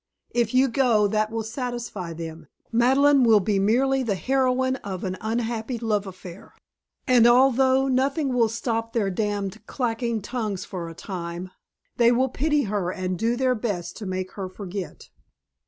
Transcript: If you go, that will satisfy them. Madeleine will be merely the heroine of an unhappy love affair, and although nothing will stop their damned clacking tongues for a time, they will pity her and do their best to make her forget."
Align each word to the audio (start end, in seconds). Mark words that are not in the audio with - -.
If 0.31 0.55
you 0.55 0.67
go, 0.67 1.05
that 1.09 1.29
will 1.29 1.43
satisfy 1.43 2.13
them. 2.13 2.47
Madeleine 2.71 3.23
will 3.23 3.39
be 3.39 3.59
merely 3.59 4.01
the 4.01 4.15
heroine 4.15 4.77
of 4.77 5.03
an 5.03 5.15
unhappy 5.21 5.77
love 5.77 6.07
affair, 6.07 6.55
and 7.05 7.27
although 7.27 7.87
nothing 7.87 8.33
will 8.33 8.49
stop 8.49 8.93
their 8.93 9.11
damned 9.11 9.63
clacking 9.67 10.23
tongues 10.23 10.65
for 10.65 10.89
a 10.89 10.95
time, 10.95 11.51
they 11.97 12.11
will 12.11 12.29
pity 12.29 12.63
her 12.63 12.89
and 12.89 13.19
do 13.19 13.35
their 13.35 13.53
best 13.53 13.95
to 13.97 14.07
make 14.07 14.31
her 14.31 14.49
forget." 14.49 15.11